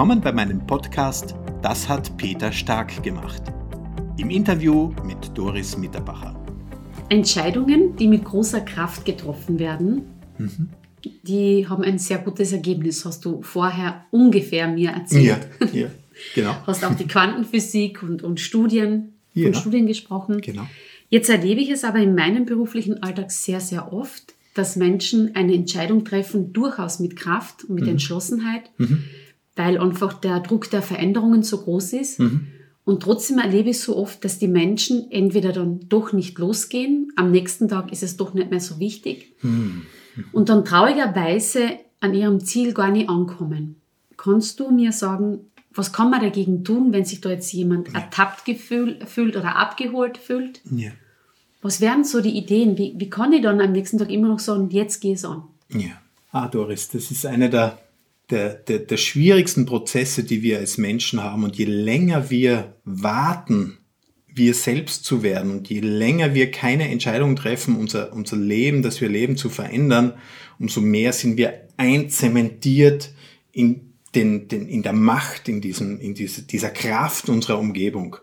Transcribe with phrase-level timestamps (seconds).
[0.00, 3.42] willkommen bei meinem Podcast Das hat Peter Stark gemacht.
[4.16, 6.42] Im Interview mit Doris Mitterbacher.
[7.10, 10.06] Entscheidungen, die mit großer Kraft getroffen werden,
[10.38, 10.70] mhm.
[11.24, 15.46] die haben ein sehr gutes Ergebnis, hast du vorher ungefähr mir erzählt.
[15.60, 15.88] Ja, ja
[16.34, 16.56] genau.
[16.66, 19.48] hast auch die Quantenphysik und, und Studien, ja.
[19.48, 20.40] von Studien gesprochen.
[20.40, 20.66] Genau.
[21.10, 25.52] Jetzt erlebe ich es aber in meinem beruflichen Alltag sehr, sehr oft, dass Menschen eine
[25.52, 27.90] Entscheidung treffen, durchaus mit Kraft und mit mhm.
[27.90, 29.04] Entschlossenheit, mhm.
[29.60, 32.18] Weil einfach der Druck der Veränderungen so groß ist.
[32.18, 32.46] Mhm.
[32.84, 37.30] Und trotzdem erlebe ich so oft, dass die Menschen entweder dann doch nicht losgehen, am
[37.30, 39.82] nächsten Tag ist es doch nicht mehr so wichtig mhm.
[40.32, 43.76] und dann traurigerweise an ihrem Ziel gar nicht ankommen.
[44.16, 45.40] Kannst du mir sagen,
[45.74, 48.00] was kann man dagegen tun, wenn sich da jetzt jemand ja.
[48.00, 50.62] ertappt fühlt oder abgeholt fühlt?
[50.70, 50.90] Ja.
[51.60, 52.78] Was wären so die Ideen?
[52.78, 55.42] Wie, wie kann ich dann am nächsten Tag immer noch sagen, jetzt gehe es an?
[55.68, 56.00] Ja,
[56.32, 57.78] ah, Doris, das ist einer der,
[58.30, 61.44] der, der, der schwierigsten Prozesse, die wir als Menschen haben.
[61.44, 63.78] Und je länger wir warten,
[64.32, 69.00] wir selbst zu werden und je länger wir keine Entscheidung treffen, unser, unser Leben, das
[69.00, 70.14] wir leben, zu verändern,
[70.58, 73.12] umso mehr sind wir einzementiert
[73.52, 78.16] in den, den, in der Macht, in, diesem, in diese, dieser Kraft unserer Umgebung.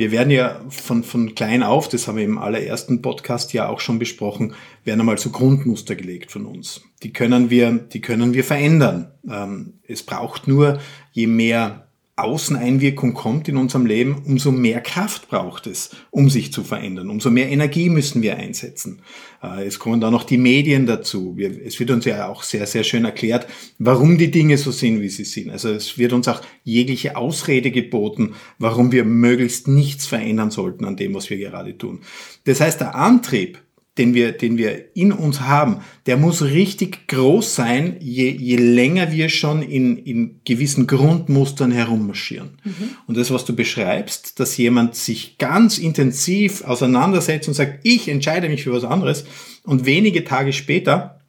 [0.00, 3.80] Wir werden ja von, von klein auf, das haben wir im allerersten Podcast ja auch
[3.80, 6.80] schon besprochen, werden einmal so Grundmuster gelegt von uns.
[7.02, 9.12] Die können wir, die können wir verändern.
[9.30, 10.80] Ähm, es braucht nur,
[11.12, 11.89] je mehr
[12.22, 17.10] Außeneinwirkung kommt in unserem Leben, umso mehr Kraft braucht es, um sich zu verändern.
[17.10, 19.02] Umso mehr Energie müssen wir einsetzen.
[19.42, 21.36] Äh, es kommen da noch die Medien dazu.
[21.38, 23.46] es wird uns ja auch sehr, sehr schön erklärt,
[23.78, 25.50] warum die Dinge so sind, wie sie sind.
[25.50, 30.96] Also es wird uns auch jegliche Ausrede geboten, warum wir möglichst nichts verändern sollten an
[30.96, 32.00] dem, was wir gerade tun.
[32.44, 33.58] Das heißt, der Antrieb,
[34.00, 39.12] den wir, den wir in uns haben, der muss richtig groß sein, je, je länger
[39.12, 42.58] wir schon in, in gewissen Grundmustern herummarschieren.
[42.64, 42.96] Mhm.
[43.06, 48.48] Und das, was du beschreibst, dass jemand sich ganz intensiv auseinandersetzt und sagt, ich entscheide
[48.48, 49.26] mich für was anderes
[49.64, 51.20] und wenige Tage später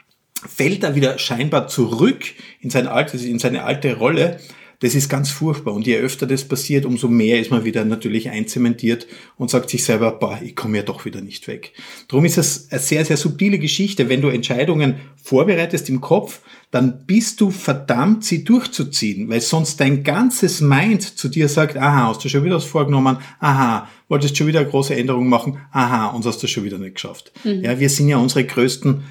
[0.47, 2.23] fällt er wieder scheinbar zurück
[2.61, 4.39] in sein altes, in seine alte Rolle,
[4.81, 5.73] das ist ganz furchtbar.
[5.73, 9.83] Und je öfter das passiert, umso mehr ist man wieder natürlich einzementiert und sagt sich
[9.83, 11.73] selber, boah, ich komme ja doch wieder nicht weg.
[12.07, 14.09] Darum ist es eine sehr, sehr subtile Geschichte.
[14.09, 16.41] Wenn du Entscheidungen vorbereitest im Kopf,
[16.71, 22.07] dann bist du verdammt, sie durchzuziehen, weil sonst dein ganzes Mind zu dir sagt, aha,
[22.07, 26.07] hast du schon wieder was vorgenommen, aha, wolltest schon wieder eine große Änderung machen, aha,
[26.07, 27.31] uns hast du schon wieder nicht geschafft.
[27.43, 27.63] Mhm.
[27.63, 29.03] Ja, wir sind ja unsere größten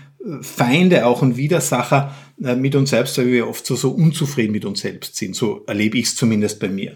[0.42, 4.64] Feinde auch und Widersacher äh, mit uns selbst, weil wir oft so, so unzufrieden mit
[4.64, 5.34] uns selbst sind.
[5.34, 6.94] So erlebe ich es zumindest bei mir.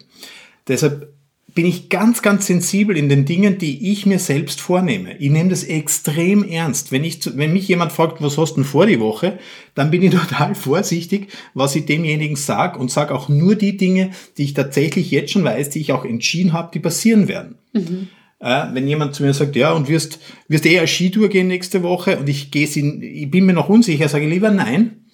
[0.68, 1.12] Deshalb
[1.54, 5.16] bin ich ganz, ganz sensibel in den Dingen, die ich mir selbst vornehme.
[5.18, 6.90] Ich nehme das extrem ernst.
[6.90, 9.38] Wenn, ich, wenn mich jemand fragt, was hast du denn vor die Woche,
[9.74, 14.10] dann bin ich total vorsichtig, was ich demjenigen sage und sage auch nur die Dinge,
[14.36, 17.54] die ich tatsächlich jetzt schon weiß, die ich auch entschieden habe, die passieren werden.
[17.72, 18.08] Mhm.
[18.44, 20.18] Äh, wenn jemand zu mir sagt, ja, und wirst,
[20.48, 23.70] wirst eh eine Skitour gehen nächste Woche und ich gehe in, ich bin mir noch
[23.70, 25.06] unsicher, sage ich lieber nein,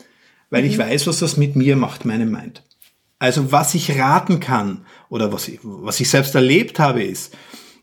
[0.51, 0.69] weil mhm.
[0.71, 2.65] ich weiß, was das mit mir macht, meinem Mind.
[3.21, 7.37] Also was ich raten kann oder was ich, was ich selbst erlebt habe, ist,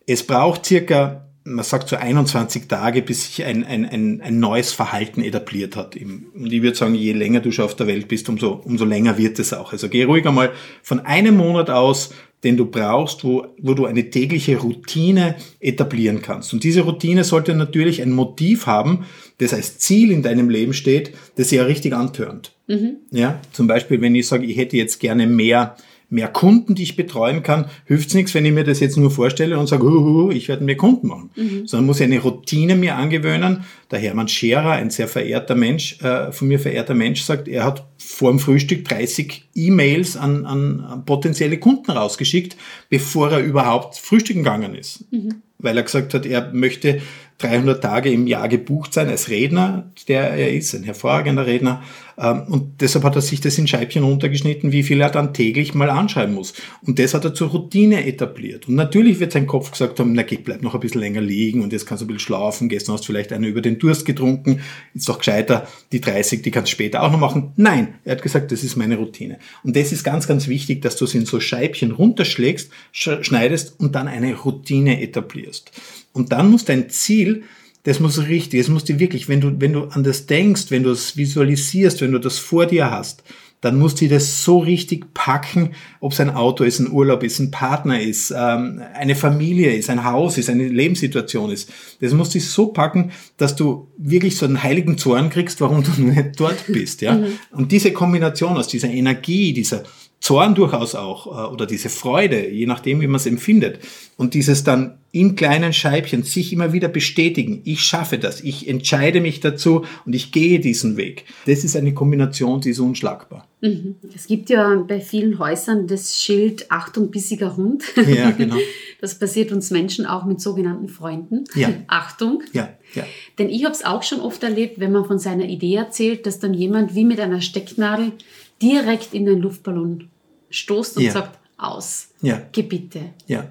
[0.06, 4.74] es braucht circa man sagt so 21 Tage, bis sich ein, ein, ein, ein neues
[4.74, 5.96] Verhalten etabliert hat.
[5.96, 9.18] Und ich würde sagen, je länger du schon auf der Welt bist, umso, umso länger
[9.18, 9.72] wird es auch.
[9.72, 10.52] Also geh ruhig einmal
[10.84, 16.54] von einem Monat aus, den du brauchst, wo, wo du eine tägliche Routine etablieren kannst.
[16.54, 19.06] Und diese Routine sollte natürlich ein Motiv haben,
[19.40, 22.54] das als Ziel in deinem Leben steht, das ja richtig antörnt.
[22.68, 22.98] Mhm.
[23.12, 25.78] Ja, zum Beispiel, wenn ich sage, ich hätte jetzt gerne mehr
[26.10, 29.60] mehr Kunden, die ich betreuen kann, hilft's nichts, wenn ich mir das jetzt nur vorstelle
[29.60, 31.30] und sage, hu, ich werde mehr Kunden machen.
[31.36, 31.68] Mhm.
[31.68, 33.66] Sondern muss ich eine Routine mir angewöhnen.
[33.92, 37.86] Der Hermann Scherer, ein sehr verehrter Mensch, äh, von mir verehrter Mensch, sagt, er hat
[37.98, 42.56] vor dem Frühstück 30 E-Mails an, an potenzielle Kunden rausgeschickt,
[42.90, 45.12] bevor er überhaupt frühstücken gegangen ist.
[45.12, 45.42] Mhm.
[45.60, 47.02] Weil er gesagt hat, er möchte
[47.40, 51.84] 300 Tage im Jahr gebucht sein als Redner, der er ist, ein hervorragender Redner.
[52.18, 55.76] Ähm, und deshalb hat er sich das in Scheibchen runtergeschnitten, wie viel er dann täglich
[55.76, 56.54] mal anschreiben muss.
[56.82, 58.68] Und das hat er zur Routine etabliert.
[58.68, 61.62] Und natürlich wird sein Kopf gesagt haben, na geh, bleib noch ein bisschen länger liegen
[61.62, 62.70] und jetzt kannst du ein bisschen schlafen.
[62.70, 64.62] Gestern hast du vielleicht eine über den Durst getrunken.
[64.96, 67.52] Ist doch gescheiter, die 30, die kannst du später auch noch machen.
[67.56, 69.38] Nein, er hat gesagt, das ist meine Routine.
[69.64, 73.94] Und das ist ganz, ganz wichtig, dass du es in so Scheibchen runterschlägst, schneidest und
[73.94, 75.72] dann eine Routine etablierst.
[76.18, 77.44] Und dann muss dein Ziel,
[77.84, 80.84] das muss richtig, es muss dir wirklich, wenn du, wenn du an das denkst, wenn
[80.84, 83.24] du es visualisierst, wenn du das vor dir hast,
[83.62, 87.40] dann muss dir das so richtig packen, ob es ein Auto ist, ein Urlaub ist,
[87.40, 91.72] ein Partner ist, ähm, eine Familie ist, ein Haus ist, eine Lebenssituation ist.
[92.00, 95.92] Das muss dich so packen, dass du wirklich so einen heiligen Zorn kriegst, warum du
[96.02, 97.02] nicht dort bist.
[97.02, 97.16] Ja?
[97.16, 97.40] Mhm.
[97.52, 99.84] Und diese Kombination aus dieser Energie, dieser
[100.28, 103.80] Zorn durchaus auch äh, oder diese Freude, je nachdem, wie man es empfindet.
[104.18, 109.22] Und dieses dann in kleinen Scheibchen sich immer wieder bestätigen, ich schaffe das, ich entscheide
[109.22, 111.24] mich dazu und ich gehe diesen Weg.
[111.46, 113.48] Das ist eine Kombination, die ist unschlagbar.
[113.62, 113.96] Mhm.
[114.14, 117.84] Es gibt ja bei vielen Häusern das Schild Achtung, bissiger Hund.
[117.96, 118.58] Ja, genau.
[119.00, 121.44] Das passiert uns Menschen auch mit sogenannten Freunden.
[121.54, 121.70] Ja.
[121.88, 122.42] Achtung.
[122.52, 123.06] Ja, ja.
[123.38, 126.40] Denn ich habe es auch schon oft erlebt, wenn man von seiner Idee erzählt, dass
[126.40, 128.14] dann jemand wie mit einer Stecknadel
[128.60, 130.10] direkt in den Luftballon
[130.50, 131.12] stoßt und Ja.
[131.12, 132.10] sagt, aus.
[132.22, 132.42] Ja.
[132.52, 133.00] Gebitte.
[133.26, 133.46] ja.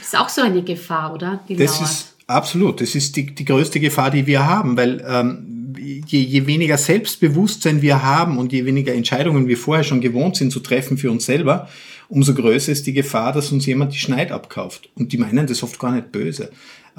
[0.00, 1.40] Das ist auch so eine Gefahr, oder?
[1.48, 1.90] Die Das lauert.
[1.90, 6.46] ist absolut, das ist die, die größte Gefahr, die wir haben, weil ähm, je, je
[6.46, 10.98] weniger Selbstbewusstsein wir haben und je weniger Entscheidungen wir vorher schon gewohnt sind zu treffen
[10.98, 11.68] für uns selber,
[12.12, 14.90] umso größer ist die Gefahr, dass uns jemand die Schneid abkauft.
[14.96, 16.50] Und die meinen das oft gar nicht böse,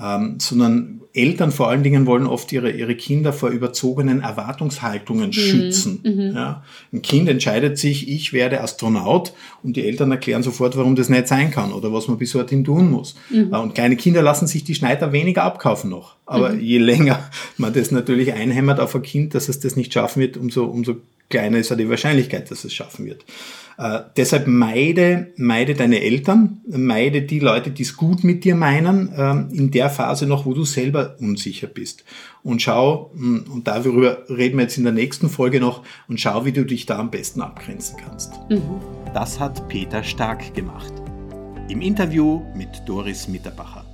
[0.01, 5.99] ähm, sondern Eltern vor allen Dingen wollen oft ihre, ihre Kinder vor überzogenen Erwartungshaltungen schützen.
[6.33, 6.63] Ja?
[6.91, 11.27] Ein Kind entscheidet sich, ich werde Astronaut und die Eltern erklären sofort, warum das nicht
[11.27, 13.13] sein kann oder was man bis dorthin tun muss.
[13.31, 16.15] Äh, Und kleine Kinder lassen sich die Schneider weniger abkaufen noch.
[16.25, 20.21] Aber je länger man das natürlich einhämmert auf ein Kind, dass es das nicht schaffen
[20.21, 20.95] wird, umso, umso
[21.29, 23.23] kleiner ist ja die Wahrscheinlichkeit, dass es schaffen wird.
[23.77, 29.11] Äh, deshalb meide, meide deine Eltern, meide die Leute, die es gut mit dir meinen,
[29.17, 32.03] ähm, in der Phase noch, wo du selber unsicher bist.
[32.43, 36.45] Und schau, mh, und darüber reden wir jetzt in der nächsten Folge noch, und schau,
[36.45, 38.33] wie du dich da am besten abgrenzen kannst.
[39.13, 40.93] Das hat Peter Stark gemacht.
[41.69, 43.85] Im Interview mit Doris Mitterbacher.